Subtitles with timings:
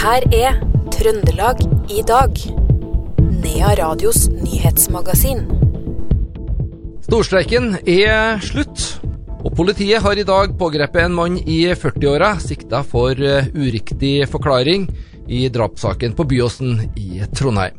[0.00, 0.54] her er
[0.94, 1.60] Trøndelag
[1.92, 2.38] i dag.
[3.42, 5.42] Nea Radios nyhetsmagasin.
[7.04, 8.86] Storstreiken er slutt,
[9.44, 14.88] og politiet har i dag pågrepet en mann i 40-åra sikta for eh, uriktig forklaring
[15.28, 17.76] i drapssaken på Byåsen i Trondheim.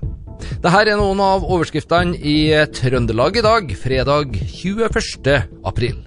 [0.62, 5.42] Dette er noen av overskriftene i Trøndelag i dag, fredag 21.
[5.66, 6.02] april.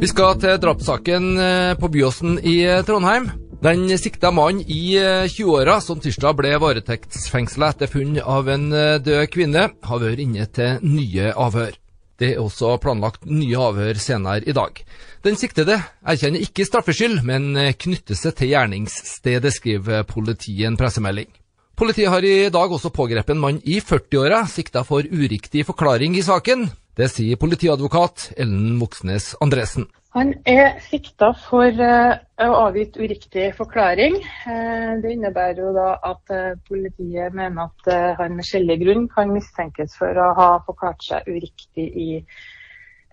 [0.00, 3.26] Vi skal til drapssaken eh, på Byåsen i eh, Trondheim.
[3.60, 4.96] Den sikta mannen i
[5.28, 8.70] 20-åra som tirsdag ble varetektsfengsla etter funn av en
[9.04, 11.76] død kvinne, har vært inne til nye avhør.
[12.16, 14.80] Det er også planlagt nye avhør senere i dag.
[15.20, 21.28] Den siktede erkjenner ikke straffskyld, men knytter seg til gjerningsstedet, skriver politiet en pressemelding.
[21.76, 26.24] Politiet har i dag også pågrepet en mann i 40-åra, sikta for uriktig forklaring i
[26.24, 26.70] saken.
[26.98, 29.86] Det sier politiadvokat Ellen Moxnes Andresen.
[30.10, 34.16] Han er sikta for uh, å ha avgitt uriktig forklaring.
[34.42, 39.30] Uh, det innebærer jo da at uh, politiet mener at han med skjellig grunn kan
[39.30, 42.08] mistenkes for å ha forklart seg uriktig i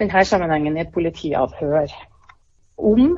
[0.01, 1.93] denne sammenhengen i et politiavhør.
[2.77, 3.15] Om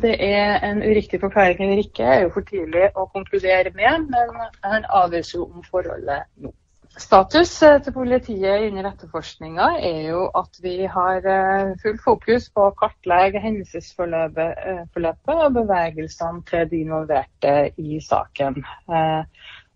[0.00, 4.32] det er en uriktig forklaring eller ikke, er jo for tidlig å konkludere med, men
[4.64, 6.54] han avgjør jo om forholdet nå.
[7.00, 12.66] Status eh, til politiet under etterforskninga er jo at vi har eh, full fokus på
[12.68, 14.58] å kartlegge hendelsesforløpet
[15.00, 18.60] eh, og bevegelsene til de involverte i saken.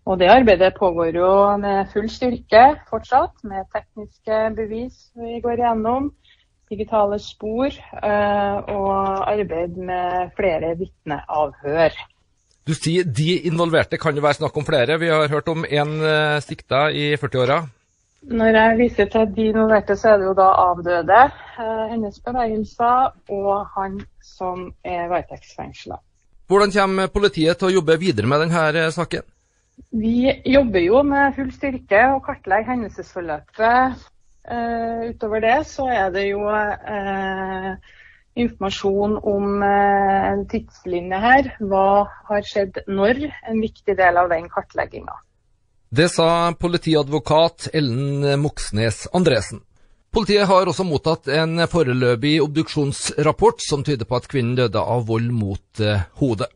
[0.07, 6.11] Og Det arbeidet pågår jo med full styrke fortsatt, med tekniske bevis vi går gjennom,
[6.69, 8.93] digitale spor og
[9.33, 11.97] arbeid med flere vitneavhør.
[12.67, 14.97] Du sier de involverte, kan det være snakk om flere?
[14.99, 17.61] Vi har hørt om én uh, sikta i 40-åra.
[18.27, 21.21] Når jeg viser til de involverte, så er det jo da avdøde,
[21.61, 26.01] uh, hennes bevegelser og han som er varetektsfengsla.
[26.51, 29.23] Hvordan kommer politiet til å jobbe videre med denne uh, saken?
[29.95, 34.07] Vi jobber jo med full styrke og kartlegger hendelsesforløpet.
[34.47, 36.43] utover det så er det jo
[38.43, 41.53] informasjon om eh, en tidslinje her.
[41.59, 43.23] Hva har skjedd når?
[43.49, 45.15] En viktig del av den kartlegginga.
[45.89, 49.63] Det sa politiadvokat Ellen Moxnes Andresen.
[50.11, 55.29] Politiet har også mottatt en foreløpig obduksjonsrapport som tyder på at kvinnen døde av vold
[55.35, 56.49] mot eh, hodet.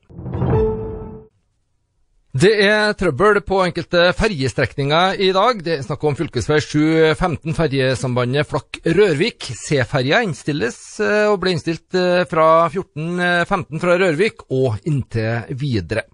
[2.32, 5.58] Det er trøbbel på enkelte ferjestrekninger i dag.
[5.66, 6.30] Det er snakk om fv.
[6.40, 9.50] 715 ferjesambandet Flakk-Rørvik.
[9.60, 16.08] C-ferja innstilles eh, og ble innstilt eh, fra 14.15 fra Rørvik og inntil videre.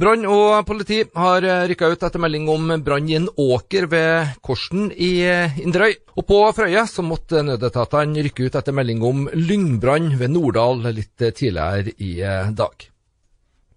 [0.00, 4.36] Brann og politi har eh, rykka ut etter melding om brann i en åker ved
[4.40, 5.12] Korsen i
[5.60, 5.92] Inderøy.
[6.16, 11.18] Og på Frøya så måtte nødetatene rykke ut etter melding om lyngbrann ved Norddal litt
[11.20, 12.14] tidligere i
[12.56, 12.94] dag.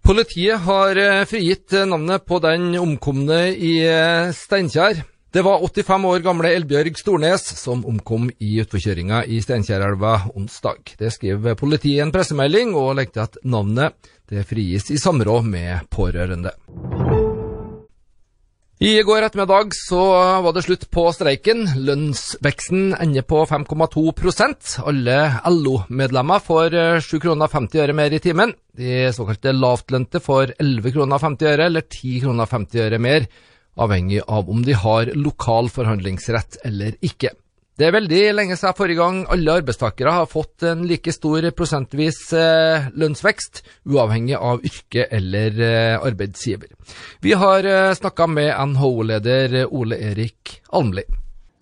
[0.02, 5.04] Politiet har eh, frigitt eh, navnet på den omkomne i eh, Steinkjer.
[5.32, 10.96] Det var 85 år gamle Elbjørg Stornes som omkom i utforkjøringa i Steinkjerelva onsdag.
[10.98, 15.46] Det skriver politiet i en pressemelding, og legger til at navnet det frigis i samråd
[15.46, 16.50] med pårørende.
[18.82, 20.00] I går ettermiddag så
[20.42, 21.60] var det slutt på streiken.
[21.86, 26.74] Lønnsveksten ender på 5,2 Alle LO-medlemmer får
[27.06, 28.50] 7 kroner 50 øre mer i timen.
[28.74, 33.28] De såkalte lavtlønte får 11 kroner 50 øre, eller 10 kroner 50 øre mer,
[33.78, 37.36] avhengig av om de har lokal forhandlingsrett eller ikke.
[37.72, 42.18] Det er veldig lenge siden forrige gang alle arbeidstakere har fått en like stor prosentvis
[42.36, 46.68] eh, lønnsvekst, uavhengig av yrke eller eh, arbeidsgiver.
[47.24, 51.06] Vi har eh, snakka med NHO-leder Ole Erik Almli.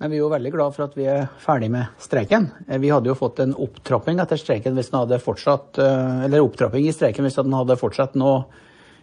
[0.02, 2.50] Men vi er jo veldig glad for at vi er ferdig med streiken.
[2.66, 6.94] Vi hadde jo fått en opptrapping etter streiken hvis den hadde fortsatt, eller opptrapping i
[6.96, 8.32] streiken hvis den hadde fortsatt nå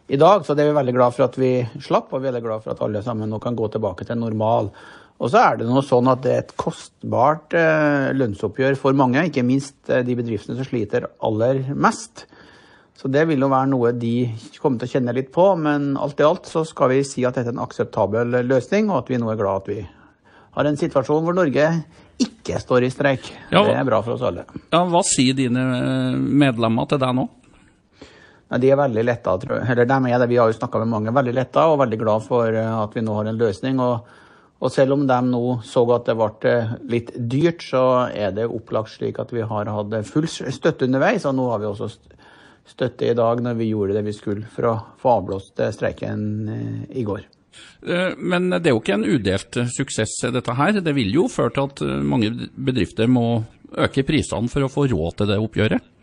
[0.08, 0.44] i dag.
[0.44, 1.52] Så det er vi veldig glad for at vi
[1.86, 4.18] slapp, og vi er veldig glad for at alle sammen nå kan gå tilbake til
[4.20, 4.74] normal.
[5.18, 9.24] Og så er det noe sånn at det er et kostbart eh, lønnsoppgjør for mange,
[9.26, 12.28] ikke minst eh, de bedriftene som sliter aller mest.
[12.98, 14.28] Så det vil jo være noe de
[14.62, 17.38] kommer til å kjenne litt på, men alt i alt så skal vi si at
[17.38, 19.80] dette er en akseptabel løsning, og at vi nå er glad at vi
[20.58, 21.66] har en situasjon hvor Norge
[22.22, 23.26] ikke står i streik.
[23.54, 24.46] Ja, det er bra for oss alle.
[24.70, 27.26] Ja, Hva sier dine eh, medlemmer til deg nå?
[28.48, 29.34] Nei, De er veldig letta,
[29.66, 30.30] eller dem er det.
[30.30, 33.18] Vi har jo snakka med mange, veldig letta og veldig glad for at vi nå
[33.18, 33.82] har en løsning.
[33.82, 34.06] og
[34.58, 38.50] og selv om de nå så at det ble eh, litt dyrt, så er det
[38.50, 41.28] opplagt slik at vi har hatt full støtte underveis.
[41.30, 41.92] Og nå har vi også
[42.68, 46.24] støtte i dag når vi gjorde det vi skulle for å få avblåst streiken
[46.90, 47.28] i går.
[48.18, 50.82] Men det er jo ikke en udelt suksess, dette her.
[50.84, 53.44] Det vil jo føre til at mange bedrifter må
[53.76, 55.94] øke prisene for å få råd til det oppgjøret?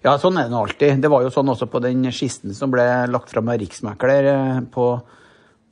[0.00, 1.00] Ja, sånn er det nå alltid.
[1.02, 4.60] Det var jo sånn også på den skisten som ble lagt fram av Riksmekler eh,
[4.72, 4.86] på,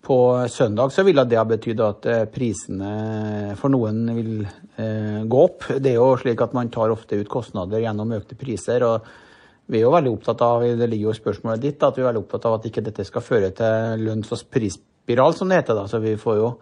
[0.02, 5.40] på søndag, så ville det ha betydd at eh, prisene for noen vil eh, gå
[5.42, 5.66] opp.
[5.76, 8.86] Det er jo slik at man tar ofte ut kostnader gjennom økte priser.
[8.86, 9.08] og
[9.68, 12.22] vi er jo veldig opptatt av det ligger jo spørsmålet ditt, at vi er veldig
[12.22, 15.76] opptatt av at ikke dette skal føre til lønns- og prisspiral, som det heter.
[15.76, 16.52] da, så vi får jo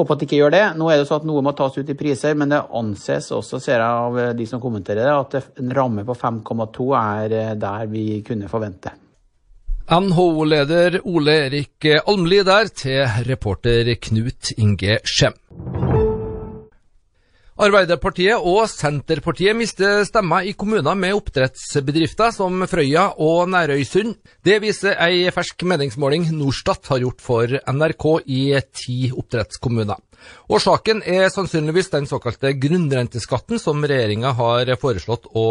[0.00, 0.62] Håper at det ikke gjør det.
[0.78, 3.58] Nå er det sånn at Noe må tas ut i priser, men det anses også,
[3.60, 7.90] ser jeg av de som kommenterer det, at en ramme på 5,2 er eh, der
[7.90, 8.94] vi kunne forvente.
[9.90, 15.34] NHO-leder Ole Erik Almli der, til reporter Knut Inge Skjem.
[17.60, 24.14] Arbeiderpartiet og Senterpartiet mister stemmer i kommuner med oppdrettsbedrifter som Frøya og Nærøysund.
[24.46, 28.40] Det viser ei fersk meningsmåling Norstat har gjort for NRK i
[28.70, 29.98] ti oppdrettskommuner.
[30.54, 35.48] Årsaken er sannsynligvis den såkalte grunnrenteskatten som regjeringa har foreslått å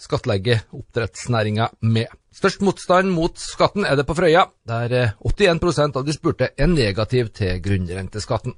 [0.00, 2.08] skattlegge oppdrettsnæringa med.
[2.36, 7.30] Størst motstand mot skatten er det på Frøya, der 81% av de spurte er negativ
[7.32, 8.52] til grunnrenteskatten.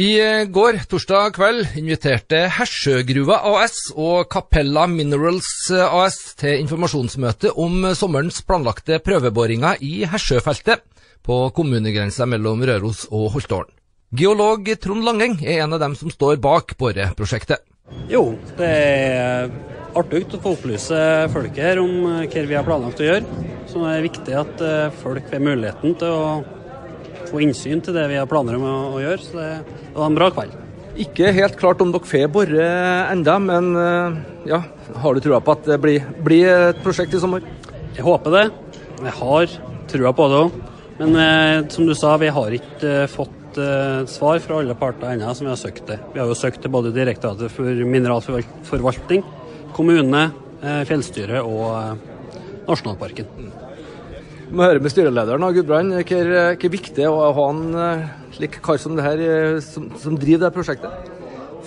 [0.00, 7.52] I eh, går, torsdag kveld, inviterte Hersjøgruva AS og Capella Minerals eh, AS til informasjonsmøte
[7.58, 10.86] om sommerens planlagte prøveboringer i Hersjøfeltet
[11.26, 13.74] på kommunegrensa mellom Røros og Holtålen.
[14.16, 17.66] Geolog Trond Langeng er en av dem som står bak boreprosjektet.
[18.08, 21.02] Jo, det er artig å få opplyse
[21.34, 23.44] folket her om eh, hva vi har planlagt å gjøre.
[23.70, 24.62] Så det er viktig at
[24.98, 26.40] folk får muligheten til å
[27.30, 29.22] få innsyn til det vi har planer om å, gjøre.
[29.22, 29.48] Så det,
[29.84, 30.56] det, var en bra kveld.
[31.00, 32.68] Ikke helt klart om dere får bore
[33.12, 34.20] enda, men eh,
[34.50, 34.62] ja,
[35.02, 37.44] har du trua på at det blir, blir, et prosjekt i sommer?
[37.94, 38.46] Jeg håper det.
[39.00, 39.60] Jeg har
[39.90, 40.64] trua på det òg.
[41.00, 45.14] Men eh, som du sa, vi har ikke eh, fått eh, svar fra alle parter
[45.14, 46.02] ennå som vi har søkt til.
[46.12, 49.24] Vi har jo søkt til både Direktoratet for mineralforvaltning,
[49.76, 50.30] kommune,
[50.62, 52.06] eh, fjellstyret og eh,
[52.68, 53.28] Nasjonalparken.
[54.50, 58.08] Vi må høre med styrelederen Gudbrand hvor, hvor viktig det er å ha en eh,
[58.34, 61.10] slik kar som det her eh, som, som driver det prosjektet.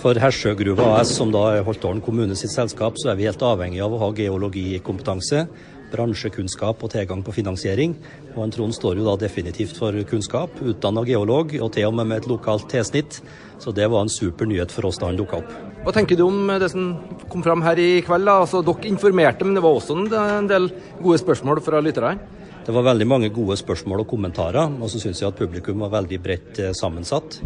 [0.04, 3.80] For Hersjøgruva AS, som da er Holtålen kommune sitt selskap, så er vi helt avhengig
[3.80, 5.46] av å ha geologikompetanse,
[5.94, 7.94] bransjekunnskap og tilgang på finansiering.
[8.34, 12.10] Og en Trond står jo da definitivt for kunnskap, utdanna geolog og til og med
[12.10, 13.22] med et lokalt tilsnitt.
[13.62, 15.73] Så det var en super nyhet for oss da han dukka opp.
[15.84, 16.94] Hva tenker du om det som
[17.28, 18.28] kom fram her i kveld?
[18.32, 22.16] Altså, Dere informerte, men det var også en del gode spørsmål fra lytterne?
[22.64, 25.92] Det var veldig mange gode spørsmål og kommentarer, og så syns jeg at publikum var
[25.98, 27.36] veldig bredt eh, sammensatt.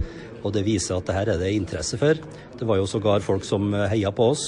[0.46, 2.20] Og det viser at det her er det interesse for.
[2.55, 4.44] Det var jo sågar folk som eh, heia på oss.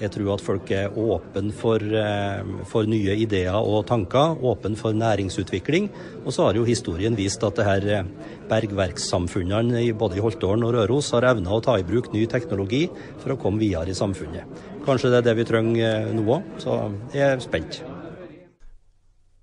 [0.00, 4.96] Jeg tror at folk er åpne for, eh, for, nye ideer og tanker, åpne for
[4.96, 5.90] næringsutvikling.
[6.24, 8.06] Og så har jo historien vist at det her
[8.48, 12.88] bergverkssamfunnene både i Holtålen og Røros har evna å ta i bruk ny teknologi
[13.20, 14.44] for å komme videre i samfunnet.
[14.86, 16.82] Kanskje det er det vi trenger nå òg, så
[17.12, 17.82] jeg er spent.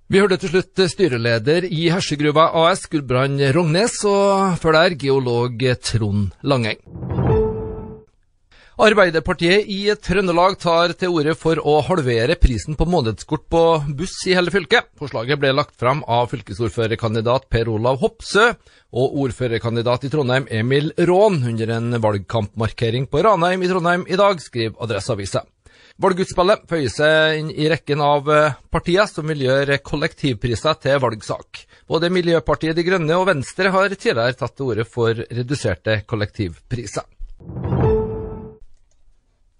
[0.07, 6.31] Vi hørte til slutt styreleder i Hersegruva AS, Gudbrand Rognes, og før der geolog Trond
[6.47, 6.79] Langeng.
[8.77, 13.61] Arbeiderpartiet i Trøndelag tar til orde for å halvere prisen på månedskort på
[13.97, 14.91] buss i hele fylket.
[15.01, 18.51] Forslaget ble lagt fram av fylkesordførerkandidat Per Olav Hopsø
[18.93, 24.37] og ordførerkandidat i Trondheim Emil Rån under en valgkampmarkering på Ranheim i Trondheim i dag,
[24.45, 25.41] skriver Adresseavisa.
[25.97, 31.65] Valgutspillet føyer seg inn i rekken av eh, partier som vil gjøre kollektivpriser til valgsak.
[31.89, 37.16] Både Miljøpartiet De Grønne og Venstre har tidligere tatt til orde for reduserte kollektivpriser.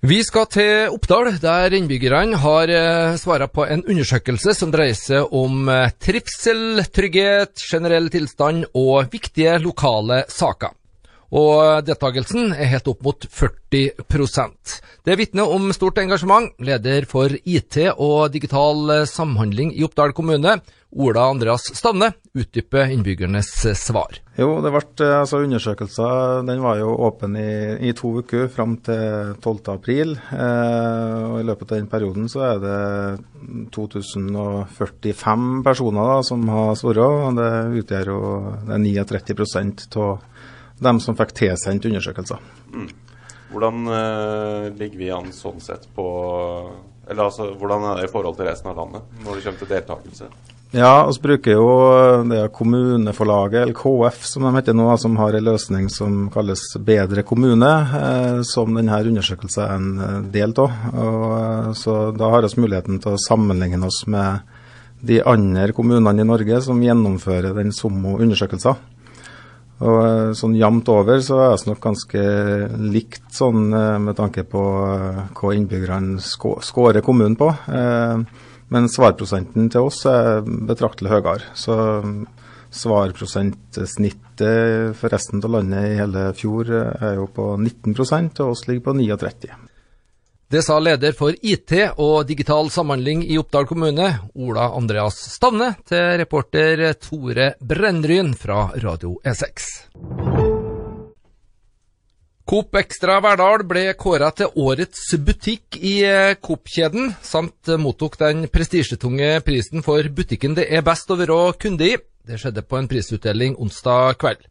[0.06, 2.70] Vi skal til Oppdal, der innbyggerne har
[3.18, 9.58] svara på en undersøkelse som dreier seg om eh, trivsel, trygghet, generell tilstand og viktige
[9.64, 10.77] lokale saker
[11.36, 16.54] og deltakelsen er helt opp mot 40% Det vitner om stort engasjement.
[16.64, 20.60] Leder for IT og digital samhandling i Oppdal kommune,
[20.98, 24.22] Ola Andreas Stavne, utdyper innbyggernes svar.
[24.40, 29.34] Jo, det ble, altså Undersøkelsen den var jo åpen i, i to uker fram til
[29.44, 30.16] 12.4.
[30.32, 32.78] Eh, og I løpet av den perioden så er det
[33.76, 37.36] 2045 personer da, som har svart.
[37.36, 37.52] Det
[37.84, 38.22] utgjør jo
[38.72, 40.24] det 39 av
[40.84, 42.42] dem som fikk tilsendt undersøkelser.
[42.74, 42.90] Mm.
[43.52, 46.04] Hvordan uh, ligger vi an sånn sett på
[47.08, 49.72] Eller altså, hvordan er det i forhold til resten av landet når det kommer til
[49.72, 50.28] deltakelse?
[50.76, 51.68] Ja, vi bruker jo
[52.28, 57.24] det kommuneforlaget, eller KF som de heter nå, som har en løsning som kalles Bedre
[57.24, 57.70] kommune,
[58.02, 61.72] eh, som denne undersøkelsen er en del av.
[61.72, 64.44] Så da har vi muligheten til å sammenligne oss med
[65.00, 68.76] de andre kommunene i Norge som gjennomfører den samme undersøkelsen.
[69.78, 72.22] Og sånn jevnt over så er det nok ganske
[72.82, 74.62] likt sånn med tanke på
[75.38, 77.54] hva innbyggerne skårer kommunen på.
[78.74, 81.44] Men svarprosenten til oss er betraktelig høyere.
[81.54, 81.74] Så
[82.74, 88.84] svarprosentsnittet for resten av landet i hele fjor er jo på 19% og oss ligger
[88.90, 89.67] på 39
[90.50, 94.06] Det sa leder for IT og digital samhandling i Oppdal kommune,
[94.40, 99.68] Ola Andreas Stavne, til reporter Tore Brennryn fra Radio E6.
[102.48, 109.42] Coop Extra Verdal ble kåra til årets butikk i eh, Coop-kjeden, samt mottok den prestisjetunge
[109.44, 111.98] prisen for butikken det er best å være kunde i.
[112.24, 114.46] Det skjedde på en prisutdeling onsdag kveld.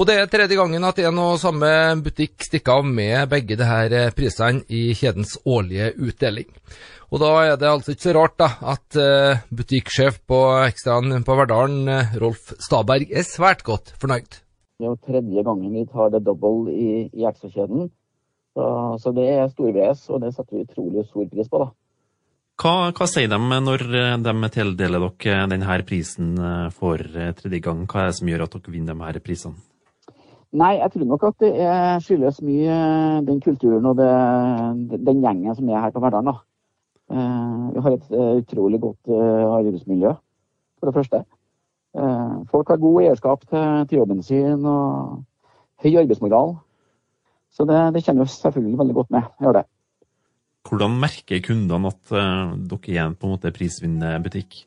[0.00, 1.68] Og det er tredje gangen at en og samme
[2.00, 6.48] butikk stikker av med begge disse eh, prisene i kjedens årlige utdeling.
[7.12, 8.96] Og da er det altså ikke så rart da, at
[9.52, 10.40] butikksjef på
[10.70, 11.84] Ekstraen på Verdalen,
[12.16, 14.40] Rolf Staberg, er svært godt fornøyd.
[14.82, 17.84] Det er jo tredje gangen vi tar det double i, i Exo-kjeden.
[18.50, 18.64] Så,
[18.98, 21.60] så, det er stor-VS, og det setter vi utrolig stor pris på.
[21.62, 21.68] da.
[22.58, 23.84] Hva, hva, sier de når
[24.26, 27.84] de tildeler dere denne prisen eh, for eh, tredje gang?
[27.86, 29.62] Hva er det som gjør at dere vinner disse prisene?
[30.58, 34.10] Nei, jeg tror nok at det er, skyldes mye eh, den kulturen og det,
[34.98, 36.42] den gjengen som er her på Verdalen.
[37.12, 40.14] Vi har et utrolig godt arbeidsmiljø,
[40.80, 41.22] for det første.
[41.92, 45.20] Eh, folk har god eierskap til, til jobben sin og
[45.84, 46.54] høy arbeidsmoral.
[47.52, 49.28] Så det, det kjenner vi selvfølgelig veldig godt med.
[49.44, 49.64] Gjør det.
[50.68, 54.62] Hvordan merker kundene at uh, dere er en på en måte prisvinnende butikk?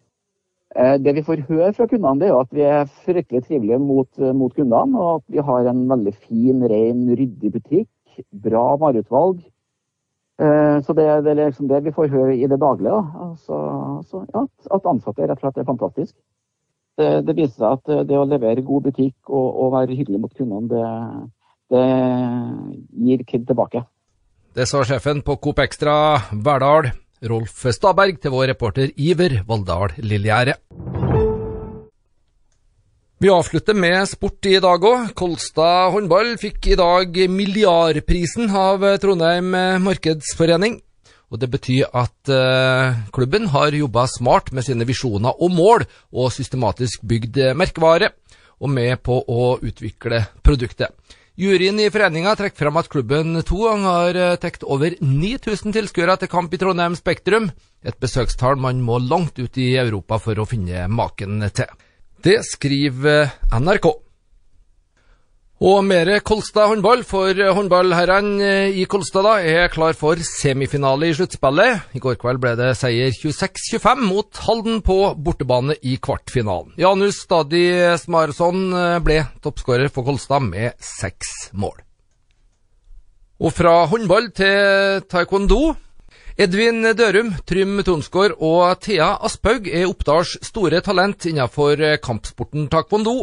[0.75, 4.09] Uh, det vi får høre fra kundene, det er at vi er fryktelig trivelige mot,
[4.21, 4.99] uh, mot kundene.
[4.99, 7.89] Og at vi har en veldig fin, ren, ryddig butikk.
[8.43, 9.41] Bra vareutvalg.
[10.35, 12.97] Så det, det, er liksom det vi får høre i det daglige.
[13.23, 13.55] Altså,
[14.03, 14.41] så, ja,
[14.75, 16.11] at ansatte rett og slett er fantastisk
[16.99, 20.35] det, det, viser seg at det å levere god butikk og, og være hyggelig mot
[20.35, 20.85] kundene, det,
[21.75, 21.85] det
[23.07, 23.83] gir Kid tilbake.
[24.55, 25.95] Det sa sjefen på Coop Extra
[26.31, 26.93] Verdal,
[27.27, 30.55] Rolf Staberg, til vår reporter Iver Valldal Lillegjerde.
[33.19, 35.11] Vi avslutter med sport i dag òg.
[35.17, 40.81] Kolstad håndball fikk i dag milliardprisen av Trondheim Markedsforening.
[41.33, 46.31] Og Det betyr at eh, klubben har jobba smart med sine visjoner og mål, og
[46.31, 48.11] systematisk bygd merkevare,
[48.61, 50.93] og med på å utvikle produktet.
[51.35, 56.15] Juryen i foreninga trekker frem at klubben to ganger har uh, tatt over 9000 tilskuere
[56.21, 57.49] til kamp i Trondheim Spektrum,
[57.83, 61.67] et besøkstall man må langt ut i Europa for å finne maken til.
[62.23, 63.89] Det skriver NRK.
[65.63, 71.95] Og mer Kolstad håndball, for håndballherrene i Kolstad da er klar for semifinale i sluttspillet.
[71.95, 76.73] I går kveld ble det seier 26-25 mot Halden på bortebane i kvartfinalen.
[76.75, 77.69] Janus Stadi
[78.01, 81.79] Smarsson eh, ble toppskårer for Kolstad med seks mål.
[83.39, 85.77] Og fra håndball til taekwondo.
[86.35, 93.21] Edvin Dørum, Trym Tonsgaard og Thea Asphaug er Oppdals store talent innenfor kampsporten taekwondo.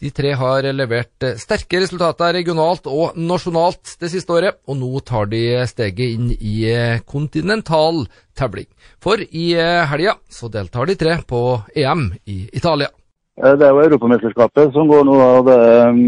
[0.00, 5.02] De tre har levert eh, sterke resultater regionalt og nasjonalt det siste året, og nå
[5.04, 8.70] tar de steget inn i eh, kontinental tevling.
[9.04, 11.42] For i eh, helga så deltar de tre på
[11.76, 12.88] EM i Italia.
[13.40, 15.18] Det er jo Europamesterskapet som går nå.
[15.20, 16.00] og det er,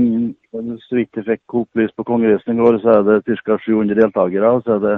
[0.89, 3.61] Så vidt jeg fikk opplyst på kongressen i går, så er det ca.
[3.61, 4.57] 700 deltakere.
[4.57, 4.97] og så er det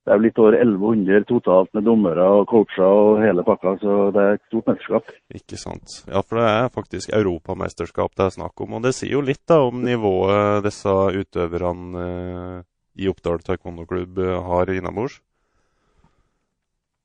[0.00, 3.96] det er jo litt over 1100 totalt med dommere og coacher og hele pakka, så
[4.16, 5.10] det er et stort mesterskap.
[5.36, 5.96] Ikke sant.
[6.08, 8.78] Ja, for det er faktisk europamesterskap det er snakk om.
[8.78, 12.54] Og det sier jo litt da om nivået disse utøverne eh,
[12.96, 15.18] i Oppdal taekwondo-klubb eh, har innabords?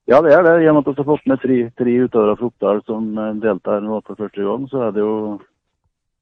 [0.07, 0.53] Ja, det er det.
[0.63, 3.33] I og med at vi har fått med tre, tre utøvere fra Oppdal som eh,
[3.43, 5.17] deltar nå for første gang, så er det jo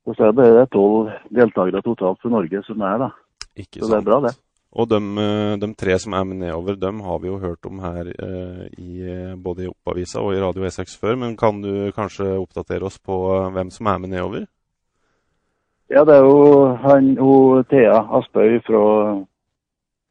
[0.04, 3.14] så er det tolv deltakere totalt for Norge som er da.
[3.56, 3.94] Ikke så sant.
[3.94, 4.34] det er bra, det.
[4.74, 7.80] Og de, eh, de, tre som er med nedover, dem har vi jo hørt om
[7.84, 8.94] her eh, i,
[9.38, 11.20] både i Oppavisa og i Radio E6 før.
[11.22, 14.48] Men kan du kanskje oppdatere oss på eh, hvem som er med nedover?
[15.94, 18.86] Ja, det er jo han og Thea Aspøy fra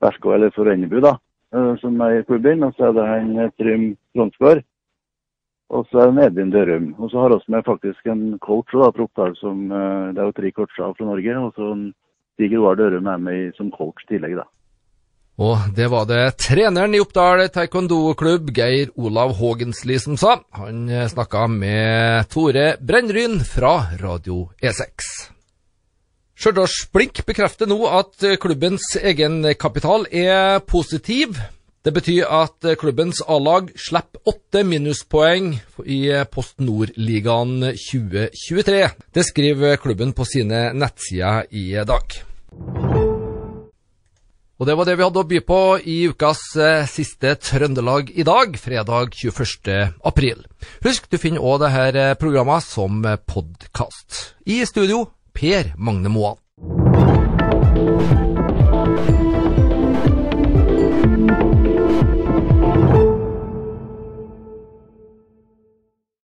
[0.02, 1.16] Bersko, eller fra Rennebu, da,
[1.57, 2.62] eh, som er i klubben.
[2.62, 4.62] Og så er det han Trym Tronsgaard.
[5.73, 6.87] Og så er det Edvin Dørum.
[7.00, 10.38] Og så har vi med faktisk en coach da, fra Oppdal, som Det er jo
[10.38, 11.37] tre coacher fra Norge.
[11.38, 11.75] og så
[12.43, 14.49] Stig Roar Dørum er med som coach tillegg, da.
[15.43, 20.41] Og det var det treneren i Oppdal taekwondo-klubb, Geir Olav Hågensli, som sa.
[20.59, 25.07] Han snakka med Tore Brennryn fra Radio E6.
[26.35, 31.39] Stjørdals Blink bekrefter nå at klubbens egenkapital er positiv.
[31.87, 35.55] Det betyr at klubbens A-lag slipper åtte minuspoeng
[35.87, 36.03] i
[36.35, 38.83] Post Nord-ligaen 2023.
[39.15, 42.23] Det skriver klubben på sine nettsider i dag.
[44.62, 48.23] Og det var det vi hadde å by på i ukas eh, siste Trøndelag i
[48.23, 49.97] dag, fredag 21.
[50.06, 50.44] april.
[50.87, 54.37] Husk, du finner òg dette programmet som podkast.
[54.47, 56.38] I studio, Per Magne Moan.